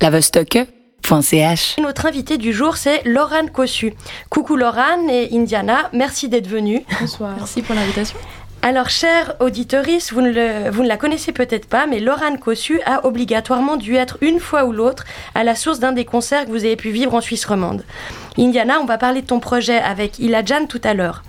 [0.00, 1.76] lavostocke.ch.
[1.80, 3.94] Notre invité du jour, c'est Laurane Cossu.
[4.30, 6.84] Coucou Laurane et Indiana, merci d'être venue.
[7.00, 7.34] Bonsoir.
[7.36, 8.16] Merci pour l'invitation.
[8.60, 12.80] Alors, chère auditorice, vous ne, le- vous ne la connaissez peut-être pas, mais Laurane Cossu
[12.86, 15.04] a obligatoirement dû être une fois ou l'autre
[15.36, 17.84] à la source d'un des concerts que vous avez pu vivre en Suisse romande.
[18.36, 21.22] Indiana, on va parler de ton projet avec Iladjan tout à l'heure.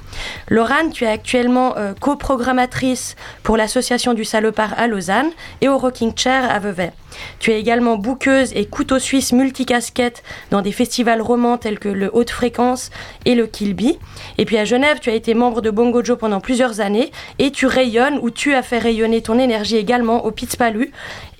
[0.47, 5.29] Laurane, tu es actuellement euh, coprogrammatrice pour l'association du Salopard à Lausanne
[5.61, 6.91] et au Rocking Chair à Vevey.
[7.39, 12.09] Tu es également bouqueuse et couteau suisse multicasquette dans des festivals romans tels que le
[12.13, 12.91] Haute Fréquence
[13.25, 13.99] et le Kilby.
[14.37, 17.51] Et puis à Genève, tu as été membre de Bongo Joe pendant plusieurs années et
[17.51, 20.91] tu rayonnes ou tu as fait rayonner ton énergie également au Pitzpalu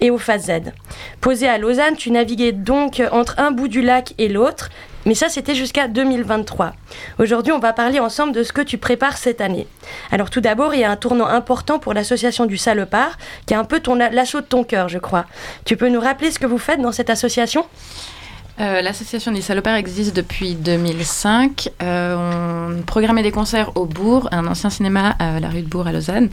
[0.02, 0.72] et au Phase Z.
[1.22, 4.70] Posé à Lausanne, tu naviguais donc entre un bout du lac et l'autre,
[5.06, 6.74] mais ça c'était jusqu'à 2023.
[7.20, 9.68] Aujourd'hui, on va parler ensemble de ce que tu prépares cette année.
[10.12, 13.58] Alors tout d'abord, il y a un tournant important pour l'association du Salopard, qui est
[13.58, 13.82] un peu
[14.12, 15.26] l'assaut de ton cœur, je crois.
[15.66, 17.66] Tu peux nous rappeler ce que vous faites dans cette association?
[18.60, 21.70] Euh, L'association des salopards existe depuis 2005.
[21.82, 22.16] Euh,
[22.78, 25.94] on programmait des concerts au Bourg, un ancien cinéma à la rue de Bourg à
[25.94, 26.30] Lausanne.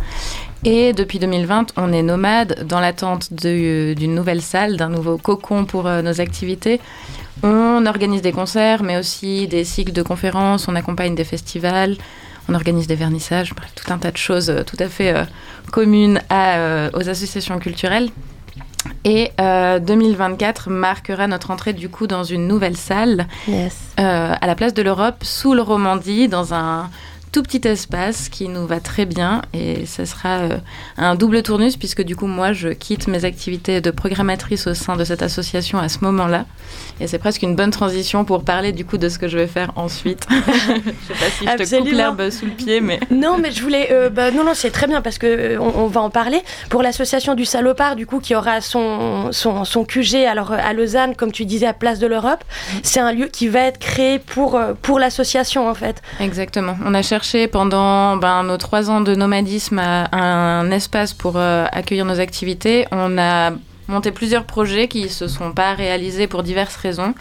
[0.64, 5.86] Et depuis 2020, on est nomade dans l'attente d'une nouvelle salle, d'un nouveau cocon pour
[5.86, 6.80] euh, nos activités.
[7.48, 11.97] On organise des concerts, mais aussi des cycles de conférences, on accompagne des festivals,
[12.48, 15.22] on organise des vernissages, bref, tout un tas de choses euh, tout à fait euh,
[15.70, 18.08] communes à, euh, aux associations culturelles.
[19.05, 23.77] Et euh, 2024 marquera notre entrée du coup dans une nouvelle salle Yes.
[23.97, 26.91] à la place de l'Europe, sous le Romandie, dans un
[27.37, 29.42] tout petit espace qui nous va très bien.
[29.53, 30.56] Et ce sera euh,
[30.97, 34.97] un double tournus, puisque du coup, moi, je quitte mes activités de programmatrice au sein
[34.97, 36.47] de cette association à ce moment-là.
[36.98, 39.47] Et c'est presque une bonne transition pour parler du coup de ce que je vais
[39.48, 40.27] faire ensuite.
[40.31, 43.01] je sais pas si je te coupe l'herbe sous le pied, mais...
[43.11, 43.89] Non, mais je voulais.
[43.91, 46.41] euh, bah, non, non, c'est très bien parce que euh, on, on va en parler.
[46.70, 51.14] Pour l'association du Salopard, du coup, qui aura son, son, son QG alors, à Lausanne,
[51.14, 52.42] comme tu disais, à Place de l'Europe,
[52.83, 56.01] c'est un lieu qui va être créé pour, pour l'association, en fait.
[56.19, 56.79] Exactement.
[56.83, 61.67] On a cherché pendant ben, nos trois ans de nomadisme à- un espace pour euh,
[61.73, 62.86] accueillir nos activités.
[62.92, 63.52] On a
[63.89, 67.14] monté plusieurs projets qui ne se sont pas réalisés pour diverses raisons.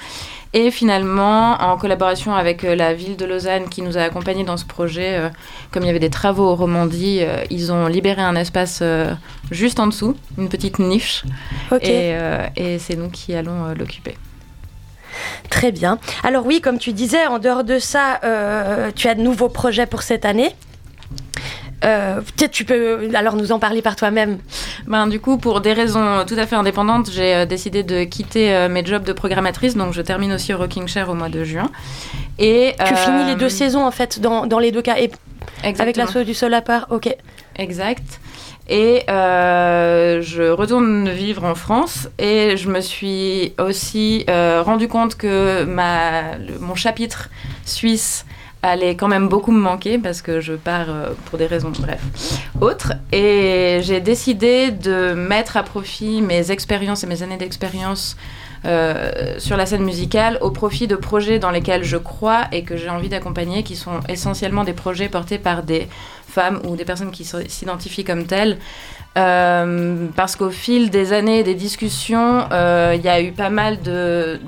[0.54, 4.56] Et finalement, en collaboration avec euh, la ville de Lausanne qui nous a accompagnés dans
[4.56, 5.30] ce projet, euh,
[5.72, 9.14] comme il y avait des travaux au Romandie, euh, ils ont libéré un espace euh,
[9.52, 11.24] juste en dessous, une petite niche.
[11.82, 12.14] Et,
[12.56, 14.16] et c'est nous qui allons l'occuper.
[15.50, 16.00] Très bien.
[16.24, 19.86] Alors oui, comme tu disais, en dehors de ça, euh, tu as de nouveaux projets
[19.86, 20.56] pour cette année.
[21.84, 24.40] Euh, Peut-être tu peux alors nous en parler par toi-même.
[24.88, 28.54] Ben, du coup, pour des raisons tout à fait indépendantes, j'ai euh, décidé de quitter
[28.54, 29.76] euh, mes jobs de programmatrice.
[29.76, 31.70] Donc, je termine aussi au Rocking Chair au mois de juin.
[32.40, 35.12] Et, Tu euh, finis les deux saisons en fait dans, dans les deux cas et
[35.64, 36.88] avec l'assaut du Solapard.
[36.90, 37.14] Ok.
[37.58, 38.20] Exact.
[38.68, 45.16] Et euh, je retourne vivre en France et je me suis aussi euh, rendu compte
[45.16, 47.30] que ma, mon chapitre
[47.64, 48.26] suisse
[48.64, 52.02] allait quand même beaucoup me manquer parce que je pars euh, pour des raisons, bref,
[52.60, 52.94] autres.
[53.12, 58.18] Et j'ai décidé de mettre à profit mes expériences et mes années d'expérience
[58.64, 62.78] euh, sur la scène musicale au profit de projets dans lesquels je crois et que
[62.78, 65.88] j'ai envie d'accompagner, qui sont essentiellement des projets portés par des
[66.28, 68.58] femmes ou des personnes qui s'identifient comme telles.
[69.18, 73.82] Euh, parce qu'au fil des années, des discussions, euh, il y a eu pas mal
[73.82, 74.40] de,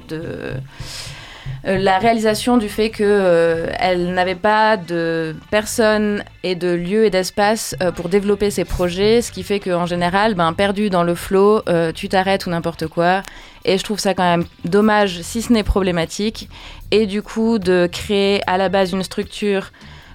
[1.76, 7.76] la réalisation du fait que euh, n'avait pas de personnes et de lieux et d'espace
[7.82, 11.62] euh, pour développer ses projets, ce qui fait qu'en général, ben, perdu dans le flot,
[11.68, 13.22] euh, tu t'arrêtes ou n'importe quoi.
[13.66, 16.48] Et je trouve ça quand même dommage, si ce n'est problématique.
[16.92, 19.72] Et du coup, de créer à la base une structure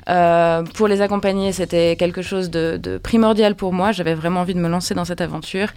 [0.09, 3.93] euh, pour les accompagner, c'était quelque chose de, primordial pour moi.
[3.93, 5.69] J'avais vraiment envie de me lancer dans cette aventure.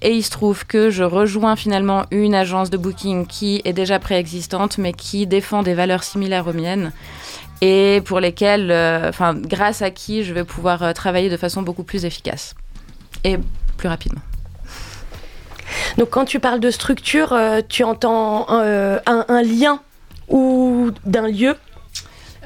[0.00, 3.98] Et il se trouve que je rejoins finalement une agence de booking qui est déjà
[3.98, 6.92] préexistante, mais qui défend des valeurs similaires aux miennes.
[7.60, 9.10] Et pour lesquelles, euh,
[9.42, 12.54] grâce à qui je vais pouvoir euh, travailler de façon beaucoup plus efficace
[13.24, 13.38] et
[13.76, 14.20] plus rapidement.
[15.96, 17.36] Donc quand tu parles de structure,
[17.68, 19.80] tu entends un lien
[20.28, 21.56] ou d'un lieu?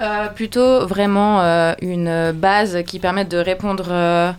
[0.00, 4.30] Euh, plutôt vraiment euh, une base qui permette de répondre euh,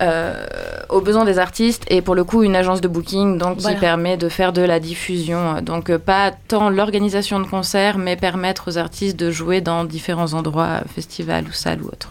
[0.00, 0.46] euh,
[0.88, 3.74] aux besoins des artistes et pour le coup une agence de booking donc Voilà.
[3.74, 5.60] qui permet de faire de la diffusion.
[5.60, 10.80] Donc pas tant l'organisation de concerts mais permettre aux artistes de jouer dans différents endroits,
[10.94, 12.10] festivals ou salles ou autres.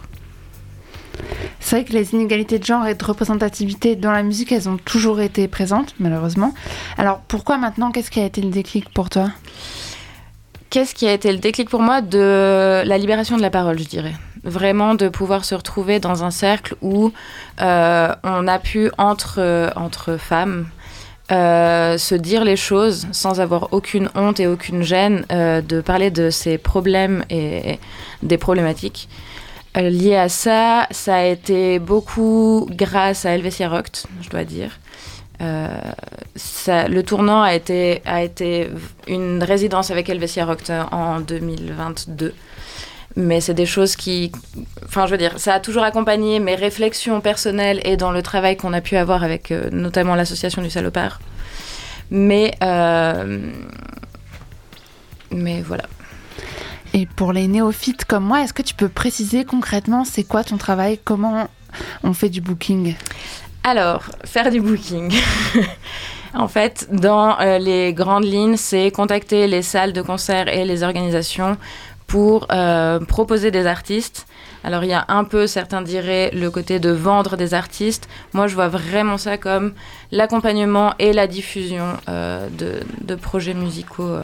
[1.58, 4.78] C'est vrai que les inégalités de genre et de représentativité dans la musique, elles ont
[4.78, 6.54] toujours été présentes, malheureusement.
[6.98, 7.90] Alors pourquoi maintenant?
[7.92, 9.28] Qu'est-ce qui a été le déclic pour toi?
[10.72, 13.84] Qu'est-ce qui a été le déclic pour moi de la libération de la parole, je
[13.84, 17.12] dirais Vraiment de pouvoir se retrouver dans un cercle où
[17.60, 20.66] euh, on a pu, entre, euh, entre femmes,
[21.30, 26.30] euh, se dire les choses sans avoir aucune honte et aucune gêne, de parler de
[26.30, 27.78] ses problèmes et,
[28.22, 29.10] des problématiques.
[29.76, 34.78] Liées à ça, ça a été beaucoup grâce à Helvetia Roct, je dois dire.
[36.36, 38.00] Ça, le tournant a été,
[39.08, 42.32] une résidence avec Helvetia Roct en 2022
[43.16, 44.32] mais c'est des choses qui,
[44.84, 48.56] enfin, je veux dire, ça a toujours accompagné mes réflexions personnelles et dans le travail
[48.56, 51.20] qu'on a pu avoir avec euh, notamment l'association du salopard.
[52.10, 53.52] Mais, euh,
[55.30, 55.84] mais voilà.
[56.94, 60.58] Et pour les néophytes comme moi, est-ce que tu peux préciser concrètement c'est quoi ton
[60.58, 60.98] travail?
[61.02, 61.48] Comment
[62.02, 62.94] on fait du booking?
[63.64, 65.12] Alors, faire du booking.
[66.34, 70.82] En fait, dans euh, les grandes lignes, c'est contacter les salles de concert et les
[70.82, 71.58] organisations
[72.06, 74.26] pour euh, proposer des artistes.
[74.64, 78.08] Alors il y a un peu, certains diraient, le côté de vendre des artistes.
[78.32, 79.74] Moi, je vois vraiment ça comme
[80.10, 84.16] l'accompagnement et la diffusion euh, de, projets musicaux.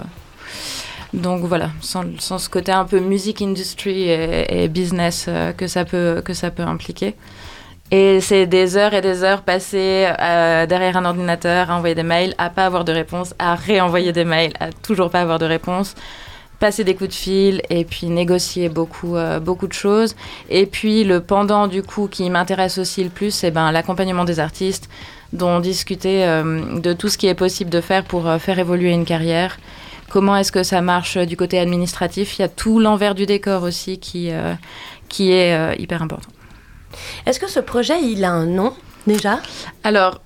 [1.12, 6.62] Donc voilà, sans, ce côté un peu music industry et, business que, que ça peut
[6.62, 7.14] impliquer.
[7.90, 12.34] Et c'est des heures et des heures passées derrière un ordinateur à envoyer des mails,
[12.36, 15.94] à pas avoir de réponse, à réenvoyer des mails, à toujours pas avoir de réponse
[16.58, 20.16] passer des coups de fil et puis négocier beaucoup, euh, beaucoup de choses.
[20.50, 24.40] Et puis le pendant du coup qui m'intéresse aussi le plus, c'est ben, l'accompagnement des
[24.40, 24.88] artistes,
[25.32, 28.90] dont discuter euh, de tout ce qui est possible de faire pour euh, faire évoluer
[28.90, 29.58] une carrière.
[30.10, 32.38] Comment est-ce que ça marche du côté administratif?
[32.38, 34.30] Il y a tout l'envers du décor aussi qui,
[35.10, 36.30] qui est hyper important.
[37.26, 38.74] Est-ce que ce projet, il a un nom
[39.06, 39.40] déjà?
[39.84, 40.20] Alors,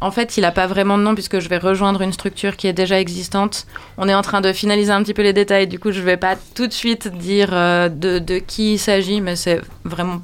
[0.00, 2.66] en fait, il n'a pas vraiment de nom puisque je vais rejoindre une structure qui
[2.66, 3.66] est déjà existante.
[3.96, 6.04] On est en train de finaliser un petit peu les détails, du coup je ne
[6.04, 10.20] vais pas tout de suite dire euh, de, qui il s'agit, mais c'est vraiment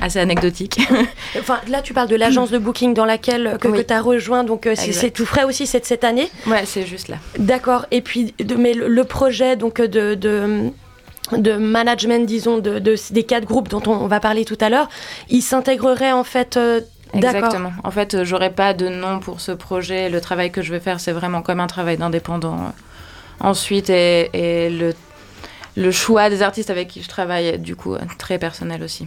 [0.00, 0.80] assez anecdotique.
[1.38, 4.66] enfin, là, tu parles de l'agence de booking dans laquelle que, tu as rejoint, donc
[4.66, 6.28] euh, c'est tout frais aussi cette, cette année?
[6.46, 7.16] Ouais, c'est juste là.
[7.38, 7.86] D'accord.
[7.90, 10.70] Et puis, mais le, projet donc de, de
[11.32, 14.88] management, disons, de, des quatre groupes dont on, va parler tout à l'heure,
[15.28, 16.80] il s'intégrerait en fait euh,
[17.14, 17.72] Exactement.
[17.84, 20.10] En fait, euh, j'aurais pas de nom pour ce projet.
[20.10, 22.56] Le travail que je vais faire, c'est vraiment comme un travail d'indépendant.
[22.56, 22.70] Euh.
[23.40, 24.94] Ensuite, et,
[25.76, 29.06] le, choix des artistes avec qui je travaille, du coup, très personnel aussi.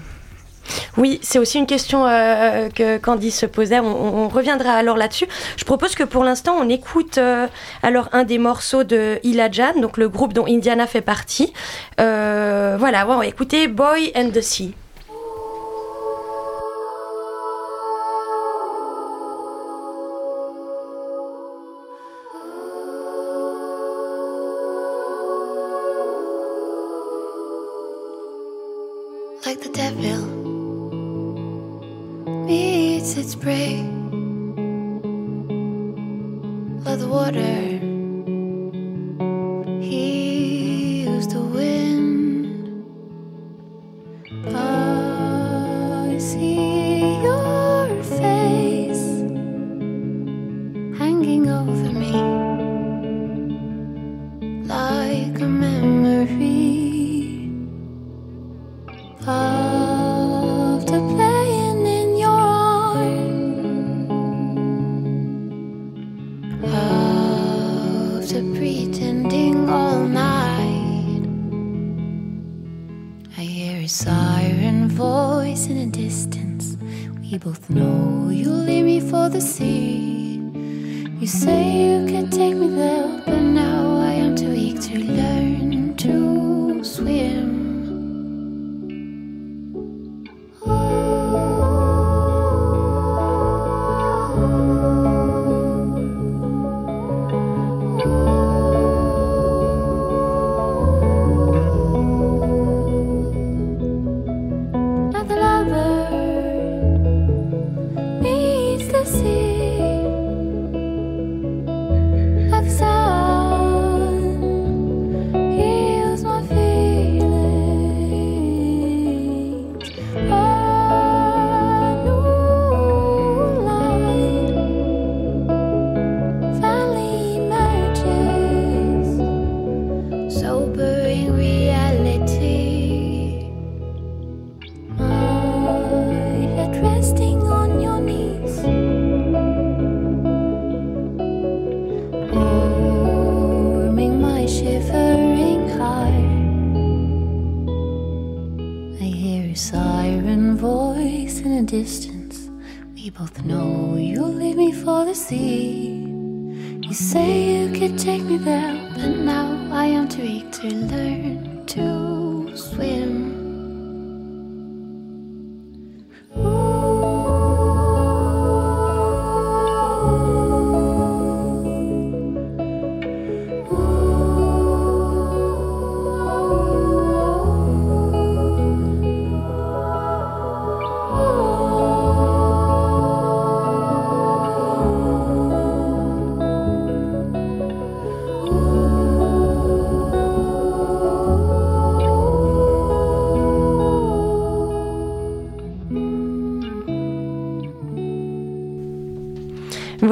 [0.97, 3.79] Oui, c'est aussi une question euh, que Candy se posait.
[3.79, 5.27] On, reviendra alors là-dessus.
[5.55, 7.19] Je propose que pour l'instant, on écoute
[7.81, 11.53] alors un des morceaux de Ilajan, donc le groupe dont Indiana fait partie.
[11.97, 14.73] voilà, on va écouter Boy and the Sea.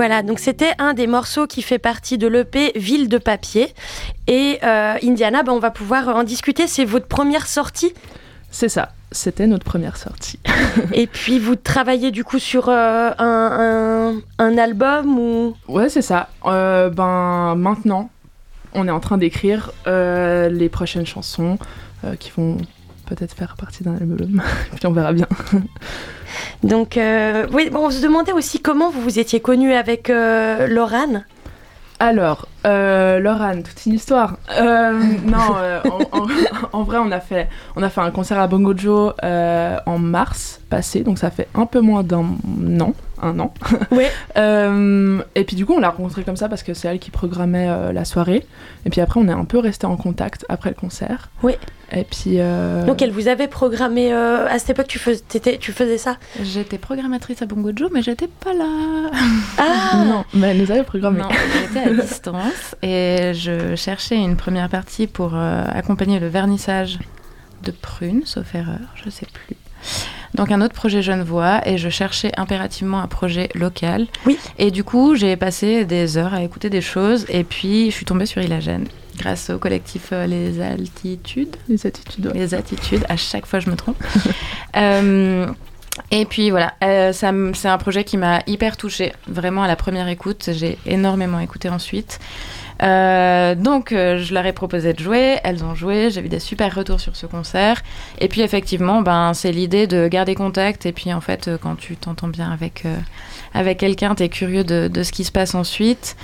[0.07, 3.73] Voilà, donc c'était un des morceaux qui fait partie de l'EP Ville de papier.
[4.27, 6.67] Et euh, Indiana, ben, on va pouvoir en discuter.
[6.67, 7.91] C'est votre première sortie?
[8.51, 10.37] C'est ça, c'était notre première sortie.
[10.93, 15.55] Et puis vous travaillez du coup sur euh, un, un- un album ou?
[15.67, 16.29] Ouais, c'est ça.
[16.45, 18.11] Euh, ben maintenant,
[18.75, 21.57] on est en train d'écrire les prochaines chansons
[22.19, 22.57] qui vont
[23.05, 24.41] peut-être faire partie d'un album.
[24.75, 25.27] Puis on verra bien.
[26.63, 30.67] donc euh, oui, bon, on se demandait aussi comment vous vous étiez connu avec euh,
[30.67, 31.25] Laurane.
[31.99, 34.35] Alors, euh, Laurane, toute une histoire.
[34.59, 34.91] Euh,
[35.25, 35.79] non, euh,
[36.11, 36.27] en, en-
[36.73, 37.47] en vrai, on a fait,
[37.77, 41.47] on a fait un concert à Bongo Joe euh, en mars passé, donc ça fait
[41.55, 42.25] un peu moins d'un
[42.81, 42.93] an,
[43.25, 43.53] un an.
[43.91, 44.09] Ouais.
[44.37, 47.09] Euh, et puis du coup, on l'a rencontrée comme ça parce que c'est elle qui
[47.09, 48.45] programmait euh, la soirée.
[48.85, 51.29] Et puis après, on est un peu resté en contact après le concert.
[51.41, 51.53] Oui.
[51.93, 52.39] Et puis.
[52.39, 55.97] euh, Donc elle vous avait programmé euh, à cette époque, tu, fais- t'étais- tu faisais
[55.97, 56.17] ça?
[56.43, 58.65] J'étais programmatrice à Bongo Joe, mais j'étais pas là.
[59.57, 61.19] Ah Non, mais elle nous avait programmé.
[61.21, 61.29] Non,
[61.61, 66.99] j'étais à distance et je cherchais une première partie pour euh, accompagner le vernissage
[67.63, 69.55] de Prune, sauf erreur, je sais plus.
[70.35, 74.07] Donc un autre projet Genevois et je cherchais impérativement un projet local.
[74.25, 74.37] Oui.
[74.57, 78.05] Et du coup, j'ai passé des heures à écouter des choses et puis je suis
[78.05, 78.87] tombée sur Ilagène
[79.17, 81.55] grâce au collectif euh, Les Altitudes.
[81.69, 82.27] Les attitudes.
[82.27, 82.33] ouais.
[82.33, 83.97] Les attitudes, à chaque fois je me trompe.
[84.77, 85.47] Euh,
[86.11, 90.09] et puis voilà, euh, c'est un projet qui m'a hyper touchée, vraiment à la première
[90.09, 90.49] écoute.
[90.51, 92.19] J'ai énormément écouté ensuite.
[92.83, 96.39] Euh, donc euh, je leur ai proposé de jouer, elles ont joué, j'ai eu des
[96.39, 97.81] super retours sur ce concert.
[98.19, 100.85] Et puis effectivement, ben, c'est l'idée de garder contact.
[100.85, 102.83] Et puis en fait, euh, quand tu t'entends bien avec,
[103.53, 106.15] avec quelqu'un, tu es curieux de, de ce qui se passe ensuite.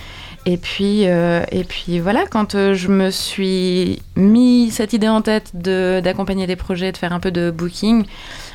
[0.44, 6.48] Et puis, et puis voilà, quand je me suis mis cette idée en tête d'accompagner
[6.48, 8.04] des projets, de faire un peu de booking,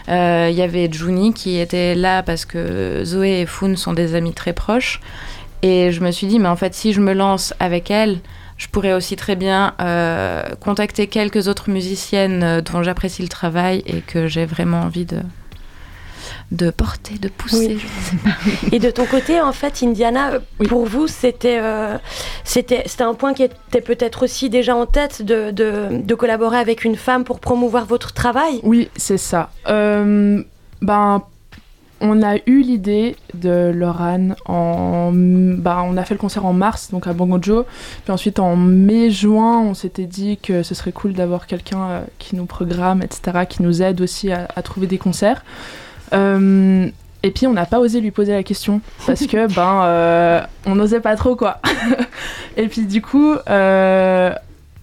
[0.09, 4.33] il y avait Juni qui était là parce que Zoé et Foun sont des amis
[4.33, 4.99] très proches.
[5.61, 8.19] Et je me suis dit, mais en fait, si je me lance avec elle,
[8.57, 13.83] je pourrais aussi très bien euh, contacter quelques autres musiciennes euh, dont j'apprécie le travail
[13.85, 15.19] et que j'ai vraiment envie de,
[16.51, 17.77] de porter, de pousser.
[17.77, 17.79] Oui.
[17.79, 18.29] je sais pas.
[18.75, 20.67] Et de ton côté, en fait, Indiana, euh, Oui.
[20.67, 21.97] pour vous, c'était euh,
[22.43, 26.57] c'était c'était un point qui était peut-être aussi déjà en tête de, de, de collaborer
[26.57, 28.59] avec une femme pour promouvoir votre travail?
[28.63, 29.49] Oui, c'est ça.
[29.67, 30.41] Euh,
[30.81, 31.21] ben,
[32.01, 35.11] on a eu l'idée de Lorane en.
[35.13, 37.65] Ben, on a fait le concert en mars, donc à Bongo Joe.
[38.03, 42.35] Puis ensuite, en mai-juin, on s'était dit que ce serait cool d'avoir quelqu'un euh, qui
[42.35, 45.43] nous programme, etc., qui nous aide aussi à, à trouver des concerts.
[46.13, 46.87] Euh,
[47.23, 50.75] et puis, on n'a pas osé lui poser la question parce que, ben, euh, on
[50.75, 51.59] n'osait pas trop, quoi.
[52.57, 53.33] et puis, du coup.
[53.49, 54.31] euh,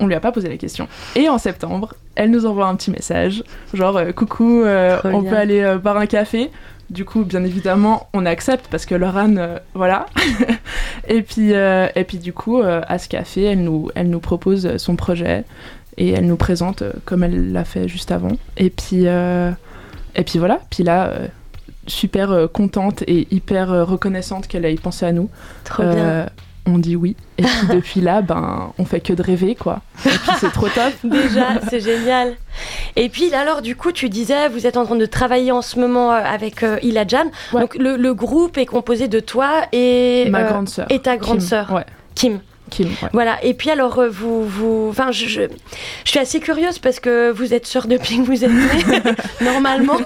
[0.01, 0.89] on lui a pas posé la question.
[1.15, 5.31] Et en septembre, elle nous envoie un petit message, genre coucou, on bien.
[5.31, 6.51] peut aller boire un café.
[6.91, 10.07] Du coup, bien évidemment, on accepte parce que Laurane, euh, voilà.
[11.09, 14.21] et puis, euh, et puis du coup, euh, à ce café, elle nous, elle nous
[14.21, 15.45] propose son projet
[15.97, 18.37] et elle nous présente euh, comme elle l'a fait juste avant.
[18.57, 20.61] Et puis, et puis voilà.
[20.71, 21.13] Puis là,
[21.87, 25.31] super contente et hyper reconnaissante qu'elle ait pensé à nous.
[25.65, 26.27] Trop bien.
[26.67, 27.15] On dit oui.
[27.39, 29.81] Et puis depuis là, ben, on fait que de rêver, quoi.
[30.07, 30.93] Et puis c'est trop top.
[31.05, 32.35] Déjà, c'est génial.
[32.97, 35.79] Et puis alors, du coup, tu disais, vous êtes en train de travailler en ce
[35.79, 37.27] moment euh, avec euh, Ilajan.
[37.53, 37.61] Ouais.
[37.61, 40.87] Donc le, le groupe est composé de toi et Ma euh, grande sœur.
[40.91, 41.47] et ta grande Kim.
[41.49, 42.41] sœur, Ouais, Kim.
[42.71, 43.11] Kim, ouais.
[43.13, 43.45] Voilà.
[43.45, 45.43] Et puis alors, euh, vous, vous, enfin, je, je,
[46.05, 49.99] je suis assez curieuse parce que vous êtes sœur depuis que vous êtes née, normalement.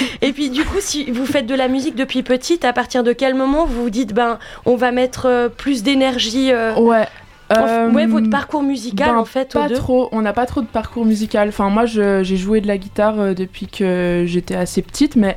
[0.22, 3.12] Et puis du coup, si vous faites de la musique depuis petite, à partir de
[3.12, 7.06] quel moment vous vous dites, ben, on va mettre euh, plus d'énergie euh, Ouais.
[7.52, 10.66] euh, ouais, votre parcours musical ben, en fait, Pas trop, on n'a pas trop de
[10.66, 11.48] parcours musical.
[11.48, 15.36] Enfin, moi, j'ai joué de la guitare euh, depuis que j'étais assez petite, mais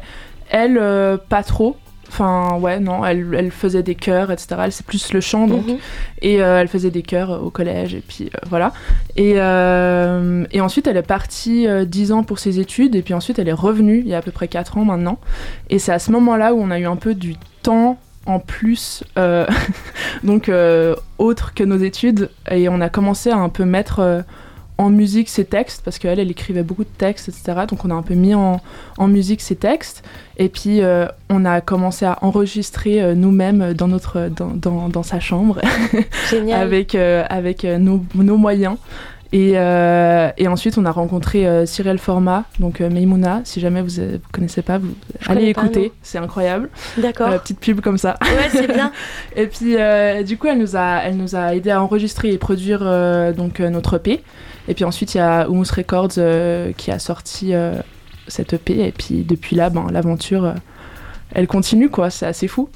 [0.49, 1.77] elle, euh, pas trop.
[2.13, 4.55] Enfin, ouais, non, elle, elle faisait des chœurs, etc.
[4.65, 5.65] Elle c'est plus le chant, donc.
[5.65, 5.77] Mhm.
[6.21, 8.71] Et euh, elle faisait des chœurs au collège, et puis euh, voilà.
[9.15, 13.15] Et, euh, et ensuite, elle est partie euh, 10 ans pour ses études, et puis
[13.15, 15.17] ensuite, elle est revenue il y a à peu près 4 ans maintenant.
[15.71, 19.03] Et c'est à ce moment-là où on a eu un peu du temps en plus,
[19.17, 19.47] euh,
[20.23, 24.21] donc euh, autre que nos études, et on a commencé à un peu mettre euh,
[24.77, 27.65] en musique ses textes, parce qu'elle, elle écrivait beaucoup de textes, etc.
[27.67, 28.59] Donc on a un peu mis en,
[28.97, 30.03] en musique ses textes,
[30.37, 35.03] et puis euh, on a commencé à enregistrer euh, nous-mêmes dans, notre, dans, dans, dans
[35.03, 35.59] sa chambre,
[36.29, 36.61] Génial.
[36.61, 38.77] avec, euh, avec euh, nos, nos moyens.
[39.35, 43.41] Et, euh, et ensuite, on a rencontré euh, Cyril Format, donc euh, Meimouna.
[43.45, 46.69] Si jamais vous ne connaissez pas, vous Je allez écouter, c'est incroyable.
[46.99, 47.29] D'accord.
[47.29, 48.15] Euh, petite pub comme ça.
[48.21, 48.91] Ouais, c'est bien.
[49.35, 52.37] Et puis, euh, du coup, elle nous a, elle nous a aidé à enregistrer et
[52.37, 54.21] produire euh, donc euh, notre EP.
[54.67, 57.75] Et puis ensuite, il y a Humus Records euh, qui a sorti euh,
[58.27, 58.87] cette EP.
[58.87, 60.53] Et puis depuis là, ben, l'aventure, euh,
[61.33, 62.09] elle continue, quoi.
[62.09, 62.69] C'est assez fou.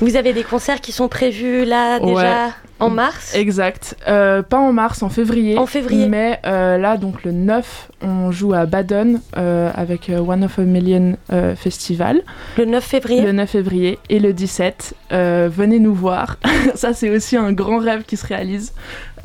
[0.00, 2.46] Vous avez des concerts qui sont prévus là déjà?
[2.46, 2.52] Ouais.
[2.80, 3.96] En mars Exact.
[4.08, 5.56] Euh, pas en mars, en février.
[5.56, 6.08] En février.
[6.08, 10.58] Mais euh, là, donc le 9, on joue à Baden euh, avec euh, One of
[10.58, 11.16] a Million
[11.56, 12.22] Festival.
[12.58, 13.98] Le 9 février Le 9 février.
[14.10, 16.36] Et le 17, euh, venez nous voir.
[16.74, 18.72] Ça, c'est aussi un grand rêve qui se réalise.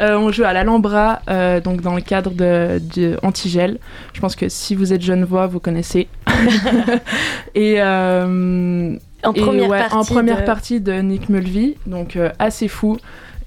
[0.02, 1.20] On joue à l'Alhambra,
[1.62, 3.80] donc dans le cadre de, de Antigel.
[4.14, 6.08] Je pense que si vous êtes Genevois, vous connaissez.
[7.56, 9.96] et En et première ouais, partie.
[9.96, 12.98] en première de- partie de Nick Mulvey, donc assez fou.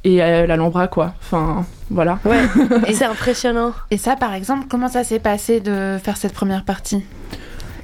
[0.04, 1.14] Et euh, l'Alhambra, quoi.
[1.20, 2.18] Enfin, voilà.
[2.24, 2.38] Ouais,
[2.92, 3.72] c'est impressionnant.
[3.90, 7.04] Et ça, par exemple, comment ça s'est passé de faire cette première partie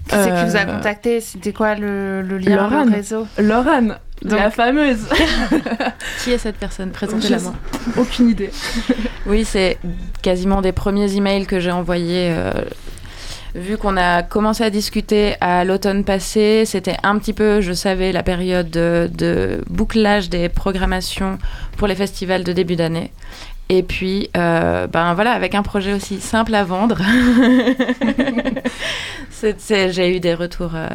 [0.09, 2.89] Qui c'est qui vous a Euh, contacté C'était quoi le, le lien, Laurane.
[2.91, 5.07] le réseau Laurane, la fameuse.
[6.25, 7.55] Qui est cette personne Présentez-la moi.
[7.97, 8.51] Aucune idée.
[9.27, 9.79] Oui, c'est
[10.23, 12.33] quasiment des premiers emails que j'ai envoyés.
[12.33, 12.51] euh,
[13.55, 18.12] vu qu'on a commencé à discuter à l'automne passé, c'était un petit peu, je savais,
[18.12, 21.38] la période de, de bouclage des programmations
[21.76, 23.11] pour les festivals de début d'année.
[23.71, 27.02] Et puis, euh, ben voilà, avec un projet aussi simple à vendre,
[29.93, 30.88] j'ai eu des retours euh,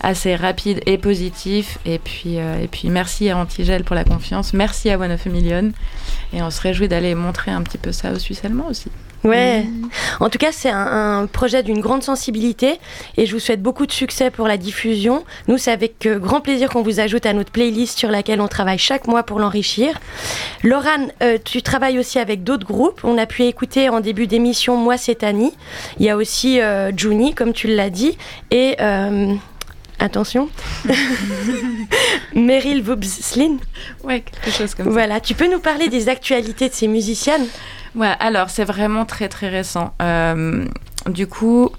[0.00, 1.78] assez rapides et positifs.
[1.84, 5.26] Et puis, euh, et puis merci à Antigel pour la confiance, merci à One of
[5.26, 5.72] a Million.
[6.32, 8.90] Et on se réjouit d'aller montrer un petit peu ça aux Suisses allemands aussi.
[9.22, 9.66] Ouais.
[10.20, 12.78] En tout cas, c'est un, un projet d'une grande sensibilité
[13.18, 15.24] et je vous souhaite beaucoup de succès pour la diffusion.
[15.46, 18.48] Nous, c'est avec euh, grand plaisir qu'on vous ajoute à notre playlist sur laquelle on
[18.48, 19.98] travaille chaque mois pour l'enrichir.
[20.62, 23.00] Laurane, euh, tu travailles aussi avec d'autres groupes.
[23.04, 25.52] On a pu écouter en début d'émission Moi, c'est Annie.
[25.98, 28.16] Il y a aussi euh, Juni, comme tu l'as dit,
[28.50, 28.76] et.
[28.80, 29.34] euh,
[30.02, 30.48] Attention,
[32.34, 33.58] Meryl Vubslin.
[34.02, 34.92] Ouais, quelque chose comme ça.
[34.92, 37.46] Voilà, tu peux nous parler des actualités de ces musiciennes?
[37.94, 39.92] Ouais, alors c'est vraiment très très récent.
[40.00, 40.64] Euh,
[41.08, 41.70] du coup,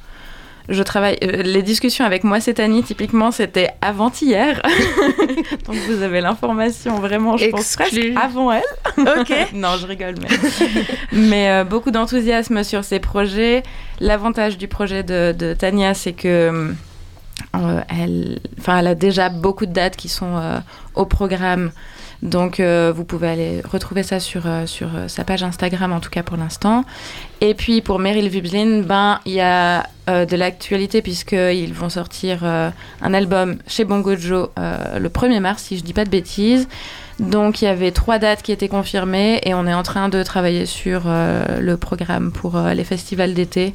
[0.68, 1.18] je travaille.
[1.24, 4.62] euh, les discussions avec moi cette année, typiquement, c'était avant-hier.
[5.66, 8.14] Donc vous avez l'information vraiment, je pense, Exclu.
[8.14, 8.64] presque avant elle.
[8.98, 9.34] Ok.
[9.54, 10.28] non, je rigole, mais.
[11.14, 13.64] mais euh, beaucoup d'enthousiasme sur ces projets.
[14.00, 16.74] L'avantage du projet de, de Tania, c'est que.
[17.90, 20.62] elle, elle a déjà beaucoup de dates qui sont
[20.96, 21.72] au programme.
[22.22, 26.12] Donc, euh, vous pouvez aller retrouver ça sur, euh, euh, sa page Instagram, en tout
[26.12, 26.86] cas pour l'instant.
[27.42, 33.14] Et puis, pour Meryl Viblin, ben, il y a de l'actualité, puisqu'ils vont sortir un
[33.14, 36.68] album chez Bongo Joe le 1er mars, si je dis pas de bêtises.
[37.20, 40.22] Donc, il y avait trois dates qui étaient confirmées, et on est en train de
[40.22, 43.74] travailler sur le programme pour les festivals d'été.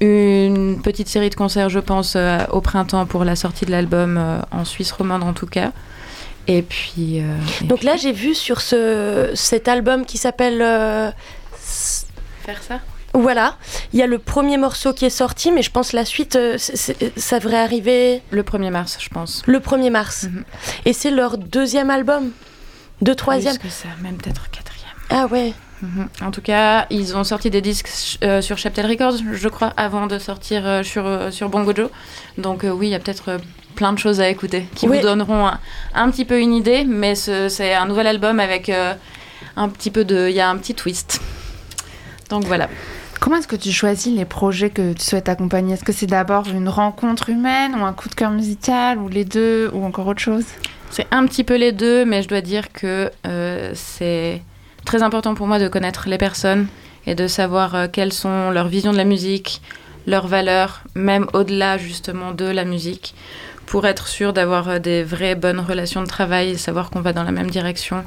[0.00, 2.16] Une petite série de concerts, je pense,
[2.50, 4.18] au printemps pour la sortie de l'album,
[4.50, 5.72] en Suisse romande en tout cas.
[6.52, 7.20] Et puis.
[7.20, 10.60] euh, et Donc là, j'ai vu sur ce, cet album qui s'appelle.
[10.62, 11.10] euh,
[12.44, 12.80] faire ça
[13.12, 13.56] voilà,
[13.92, 16.56] il y a le premier morceau qui est sorti, mais je pense la suite, euh,
[16.58, 19.42] ça devrait arriver Le 1er mars, je pense.
[19.46, 20.28] le 1er mars.
[20.30, 20.44] Mhm.
[20.84, 22.30] Et c'est leur deuxième album
[23.00, 24.94] De troisième Plus que ça, même peut-être quatrième.
[25.10, 25.54] Ah ouais.
[25.82, 26.08] Mhm.
[26.22, 27.88] En tout cas, ils ont sorti des disques
[28.22, 31.90] euh, sur Chaptel Records, je crois, avant de sortir euh, sur, euh, sur Bongo Joe.
[32.38, 33.38] Donc euh, oui, il y a peut-être euh,
[33.74, 34.96] plein de choses à écouter qui Oui.
[34.98, 35.58] vous donneront un,
[35.94, 38.94] un petit peu une idée, mais ce- c'est un nouvel album avec euh,
[39.56, 40.28] un petit peu de...
[40.28, 41.20] Il y a un petit twist.
[42.28, 42.68] Donc voilà.
[43.20, 45.74] Comment est-ce que tu choisis les projets que tu souhaites accompagner?
[45.74, 49.24] Est-ce que c'est d'abord une rencontre humaine ou un coup de cœur musical ou les
[49.24, 50.44] deux ou encore autre chose?
[50.90, 54.40] C'est un petit peu les deux, mais je dois dire que euh, c'est
[54.84, 56.66] très important pour moi de connaître les personnes
[57.06, 59.60] et de savoir euh, quelles sont leurs visions de la musique,
[60.06, 63.14] leurs valeurs, même au-delà justement de la musique,
[63.70, 67.22] pour être sûr d'avoir euh, des vraies bonnes relations de travail savoir qu'on va dans
[67.22, 68.04] la même direction.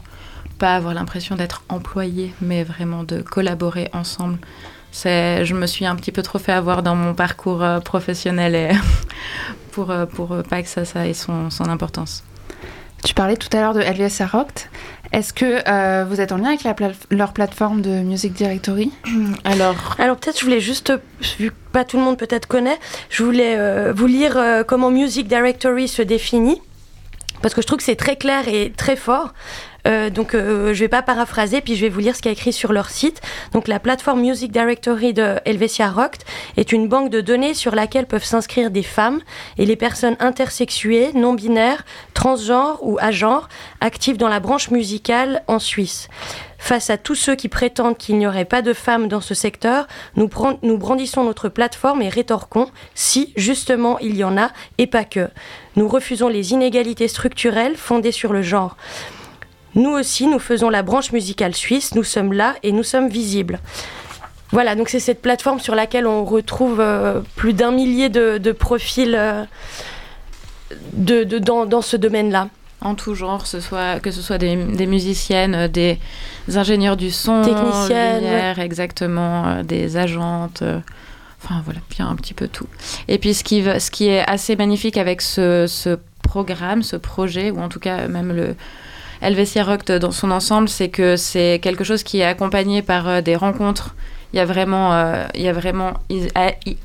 [0.60, 4.40] Pas avoir l'impression d'être employé, mais vraiment de collaborer ensemble.
[4.92, 8.76] C'est, je me suis un petit peu trop fait avoir dans mon parcours euh, professionnel
[9.72, 12.26] pour, euh, pour pas que ça, ait son importance.
[13.06, 14.62] Tu parlais tout à l'heure de LVSA Rocked.
[15.12, 18.92] Est-ce que euh, vous êtes en lien avec la pla- leur plateforme de Music Directory?
[19.44, 20.94] Alors, Alors peut-être je voulais juste,
[21.40, 24.90] vu que pas tout le monde peut-être connaît, je voulais euh, vous lire euh, comment
[24.90, 26.62] Music Directory se définit,
[27.42, 29.34] parce que je trouve que c'est très clair et très fort.
[29.88, 32.34] Euh, donc euh, je vais pas paraphraser, puis je vais vous lire ce qu'il y
[32.34, 33.22] a écrit sur leur site.
[33.52, 36.24] Donc la plateforme Music Directory de Helvetia Rocked
[36.58, 39.22] est une banque de données sur laquelle peuvent s'inscrire des femmes
[39.58, 43.50] et les personnes intersexuées, non binaires, transgenres ou agenres
[43.82, 46.08] actives dans la branche musicale en Suisse.
[46.58, 49.86] Face à tous ceux qui prétendent qu'il n'y aurait pas de femmes dans ce secteur,
[50.16, 50.30] nous,
[50.62, 55.28] nous brandissons notre plateforme et rétorquons si, justement, il y en a, et pas que.
[55.76, 58.78] Nous refusons les inégalités structurelles fondées sur le genre.
[59.76, 63.60] Nous aussi, nous faisons la branche musicale suisse, nous sommes là et nous sommes visibles.
[64.52, 68.52] Voilà, donc c'est cette plateforme sur laquelle on retrouve euh, plus d'un millier de, de
[68.52, 69.44] profils euh,
[70.94, 72.50] de, de- dans, dans ce domaine-là.
[72.82, 75.98] en tout genre, ce soit, que ce soit des, des musiciennes, euh, des
[76.56, 80.62] ingénieurs du son, Techniciennes, lumière, exactement, des agentes.
[80.62, 80.80] euh,
[81.44, 82.68] Enfin voilà, bien un petit peu tout.
[83.10, 87.52] Et puis ce qui, ce qui est assez magnifique avec ce, ce programme, ce projet,
[87.52, 88.56] ou en tout cas même le
[89.24, 93.22] Helvetia Rock dans son ensemble, c'est que c'est quelque chose qui est accompagné par euh,
[93.22, 93.96] des rencontres.
[94.34, 95.94] Il y a vraiment, euh, il y a vraiment,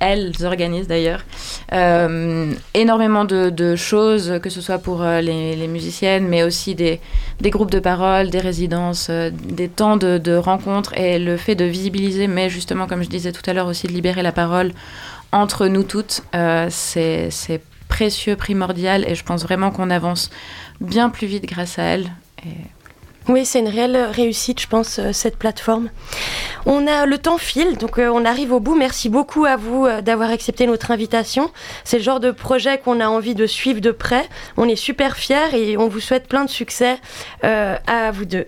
[0.00, 1.24] elles organisent d'ailleurs
[1.72, 7.00] euh, énormément de, choses, que ce soit pour les, musiciennes, mais aussi des,
[7.40, 12.26] groupes de parole, des résidences, des temps de, de rencontres et le fait de visibiliser,
[12.26, 14.72] mais justement, comme je disais tout à l'heure, aussi de libérer la parole
[15.32, 16.22] entre nous toutes,
[16.68, 17.30] c'est
[17.88, 20.28] précieux, primordial et je pense vraiment qu'on avance
[20.82, 22.10] bien plus vite grâce à elle.
[22.46, 25.90] Et Oui, c'est une réelle réussite, je pense, euh, cette plateforme.
[26.66, 28.74] On a le temps file, donc euh, on arrive au bout.
[28.76, 31.50] Merci beaucoup à vous euh, d'avoir accepté notre invitation.
[31.84, 34.26] C'est le genre de projet qu'on a envie de suivre de près.
[34.56, 36.98] On est super fiers et on vous souhaite plein de succès
[37.44, 38.46] euh, à vous deux.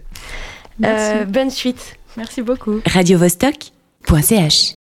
[0.79, 1.19] Merci.
[1.19, 1.97] Euh, bonne suite.
[2.17, 2.81] Merci beaucoup.
[2.87, 4.80] radiovostok.ch